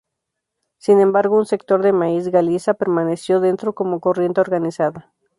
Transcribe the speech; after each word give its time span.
Sin 0.79 0.99
embargo, 0.99 1.37
un 1.37 1.45
sector 1.53 1.79
de 1.83 1.93
Máis 1.99 2.25
Galiza 2.35 2.73
permaneció 2.81 3.33
dentro 3.39 3.69
como 3.77 3.99
corriente 4.01 4.41
organizada. 4.41 5.13